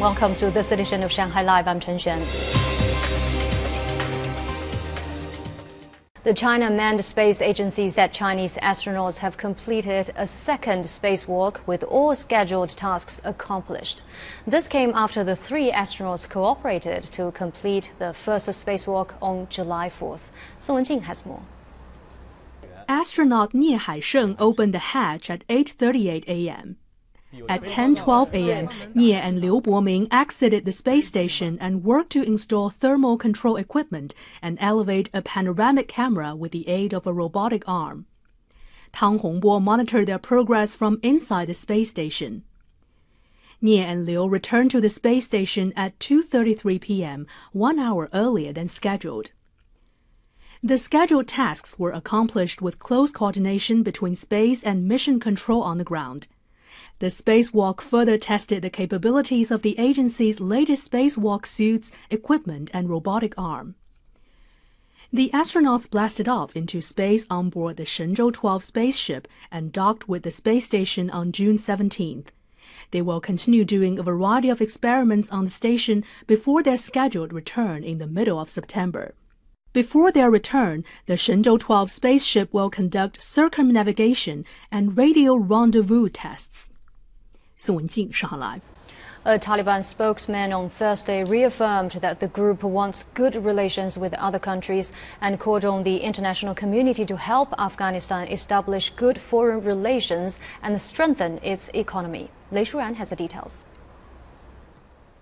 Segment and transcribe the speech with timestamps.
[0.00, 1.68] Welcome to this edition of Shanghai Live.
[1.68, 2.24] I'm Chen Xuan.
[6.22, 12.14] The China Manned Space Agency said Chinese astronauts have completed a second spacewalk with all
[12.14, 14.00] scheduled tasks accomplished.
[14.46, 20.30] This came after the three astronauts cooperated to complete the first spacewalk on July 4th.
[20.58, 21.42] Song Wenjing has more.
[22.88, 26.78] Astronaut Nie Haisheng opened the hatch at 8:38 a.m.
[27.48, 32.70] At 10:12 a.m., Nie and Liu Boming exited the space station and worked to install
[32.70, 38.06] thermal control equipment and elevate a panoramic camera with the aid of a robotic arm.
[38.92, 42.42] Tang Hongbo monitored their progress from inside the space station.
[43.62, 48.66] Nie and Liu returned to the space station at 2:33 p.m., 1 hour earlier than
[48.66, 49.30] scheduled.
[50.64, 55.84] The scheduled tasks were accomplished with close coordination between space and mission control on the
[55.84, 56.26] ground.
[56.98, 63.34] The spacewalk further tested the capabilities of the agency's latest spacewalk suits, equipment, and robotic
[63.38, 63.74] arm.
[65.12, 70.22] The astronauts blasted off into space on board the Shenzhou 12 spaceship and docked with
[70.22, 72.26] the space station on June 17th.
[72.92, 77.82] They will continue doing a variety of experiments on the station before their scheduled return
[77.82, 79.14] in the middle of September.
[79.72, 86.69] Before their return, the Shenzhou 12 spaceship will conduct circumnavigation and radio rendezvous tests.
[87.70, 88.62] Live.
[89.22, 94.92] A Taliban spokesman on Thursday reaffirmed that the group wants good relations with other countries
[95.20, 101.38] and called on the international community to help Afghanistan establish good foreign relations and strengthen
[101.42, 102.30] its economy.
[102.50, 103.66] Lei Shuran has the details.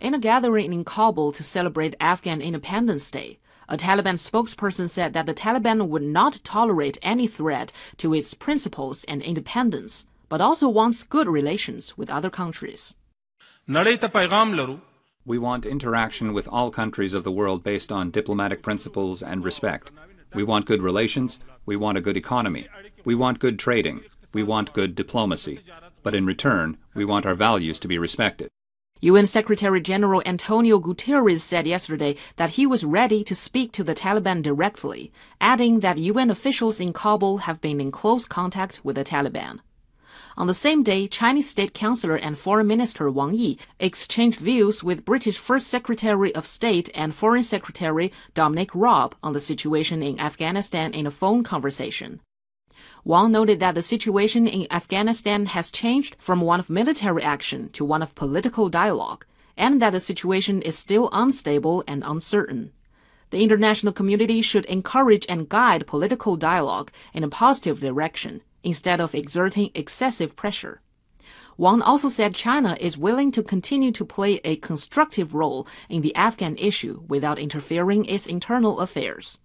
[0.00, 5.26] In a gathering in Kabul to celebrate Afghan Independence Day, a Taliban spokesperson said that
[5.26, 11.04] the Taliban would not tolerate any threat to its principles and independence but also wants
[11.04, 12.96] good relations with other countries.
[15.24, 19.92] We want interaction with all countries of the world based on diplomatic principles and respect.
[20.34, 21.38] We want good relations.
[21.66, 22.66] We want a good economy.
[23.04, 24.00] We want good trading.
[24.32, 25.60] We want good diplomacy.
[26.02, 28.48] But in return, we want our values to be respected.
[29.02, 33.94] UN Secretary General Antonio Guterres said yesterday that he was ready to speak to the
[33.94, 39.04] Taliban directly, adding that UN officials in Kabul have been in close contact with the
[39.04, 39.60] Taliban.
[40.36, 45.04] On the same day, Chinese State Councilor and Foreign Minister Wang Yi exchanged views with
[45.04, 50.92] British First Secretary of State and Foreign Secretary Dominic Raab on the situation in Afghanistan
[50.92, 52.20] in a phone conversation.
[53.04, 57.84] Wang noted that the situation in Afghanistan has changed from one of military action to
[57.84, 59.24] one of political dialogue,
[59.56, 62.72] and that the situation is still unstable and uncertain.
[63.30, 69.15] The international community should encourage and guide political dialogue in a positive direction instead of
[69.15, 70.81] exerting excessive pressure.
[71.57, 76.15] Wang also said China is willing to continue to play a constructive role in the
[76.15, 79.39] Afghan issue without interfering its internal affairs.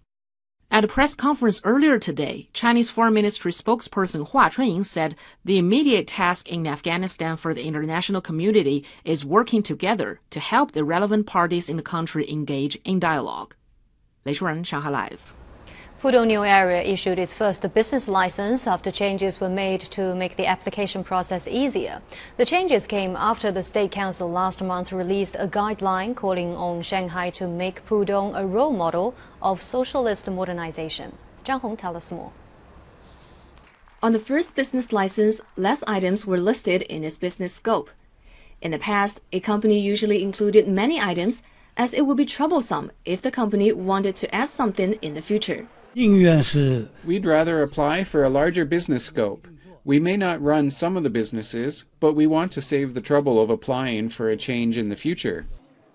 [0.71, 6.07] At a press conference earlier today, Chinese Foreign Ministry spokesperson Hua Chunying said the immediate
[6.07, 11.69] task in Afghanistan for the international community is working together to help the relevant parties
[11.69, 13.55] in the country engage in dialogue.
[14.23, 15.38] 雷淑仁，上海 Live。
[16.02, 21.04] New Area issued its first business license after changes were made to make the application
[21.04, 22.00] process easier.
[22.38, 27.28] The changes came after the State Council last month released a guideline calling on Shanghai
[27.30, 31.18] to make Pudong a role model of socialist modernization.
[31.44, 32.32] Zhang Hong tells us more.
[34.02, 37.90] On the first business license, less items were listed in its business scope.
[38.62, 41.42] In the past, a company usually included many items,
[41.76, 45.68] as it would be troublesome if the company wanted to add something in the future.
[47.04, 49.48] We'd rather apply for a larger business scope.
[49.84, 53.40] We may not run some of the businesses, but we want to save the trouble
[53.40, 55.46] of applying for a change in the future.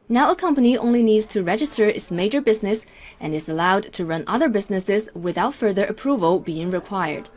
[0.09, 2.85] Now a company only needs to register its major business
[3.21, 7.29] and is allowed to run other businesses without further approval being required.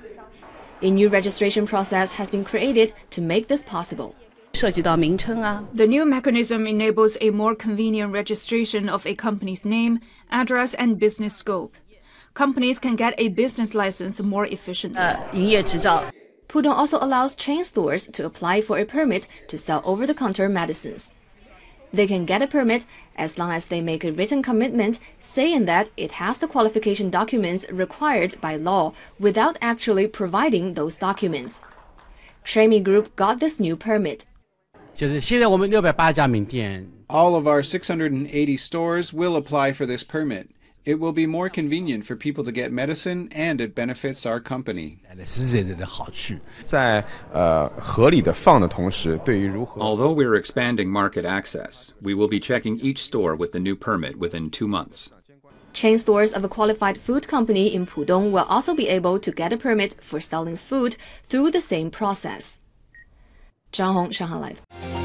[0.83, 4.17] A new registration process has been created to make this possible.
[4.53, 10.01] The new mechanism enables a more convenient registration of a company's name,
[10.31, 11.73] address, and business scope
[12.39, 15.01] companies can get a business license more efficiently.
[15.01, 15.25] Uh,
[16.49, 20.49] Pudong also allows chain stores to apply for a permit to sell over the counter
[20.49, 21.13] medicines.
[21.93, 22.87] They can get a permit
[23.17, 27.69] as long as they make a written commitment saying that it has the qualification documents
[27.73, 31.61] required by law without actually providing those documents.
[32.45, 34.27] Tremi Group got this new permit.
[37.11, 40.51] All of our 680 stores will apply for this permit.
[40.85, 45.01] It will be more convenient for people to get medicine and it benefits our company.
[49.77, 54.19] Although we're expanding market access, we will be checking each store with the new permit
[54.19, 55.11] within two months.
[55.73, 59.53] Chain stores of a qualified food company in Pudong will also be able to get
[59.53, 62.59] a permit for selling food through the same process.
[63.73, 64.98] Zhang Hong, Shanghai Live.